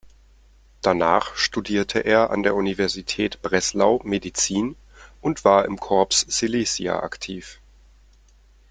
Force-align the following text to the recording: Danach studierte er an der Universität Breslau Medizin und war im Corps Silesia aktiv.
Danach 0.81 1.35
studierte 1.35 1.99
er 1.99 2.31
an 2.31 2.41
der 2.41 2.55
Universität 2.55 3.39
Breslau 3.43 4.01
Medizin 4.03 4.75
und 5.21 5.45
war 5.45 5.65
im 5.65 5.79
Corps 5.79 6.21
Silesia 6.27 7.03
aktiv. 7.03 7.59